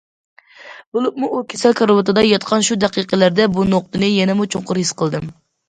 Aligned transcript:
بولۇپمۇ 0.97 1.29
ئۇ 1.35 1.41
كېسەل 1.53 1.77
كارىۋىتىدا 1.81 2.25
ياتقان 2.29 2.67
شۇ 2.71 2.79
دەقىقىلەردە 2.85 3.49
بۇ 3.61 3.69
نۇقتىنى 3.77 4.13
يەنىمۇ 4.17 4.51
چوڭقۇر 4.57 4.85
ھېس 4.85 4.99
قىلدىم. 5.05 5.33